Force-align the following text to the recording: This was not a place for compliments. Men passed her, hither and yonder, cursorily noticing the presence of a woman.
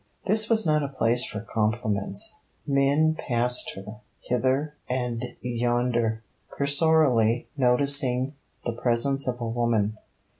This 0.25 0.49
was 0.49 0.65
not 0.65 0.81
a 0.81 0.87
place 0.87 1.23
for 1.23 1.41
compliments. 1.41 2.37
Men 2.65 3.13
passed 3.13 3.73
her, 3.75 3.97
hither 4.21 4.73
and 4.89 5.23
yonder, 5.43 6.23
cursorily 6.49 7.45
noticing 7.55 8.33
the 8.65 8.73
presence 8.73 9.27
of 9.27 9.39
a 9.39 9.45
woman. 9.47 9.97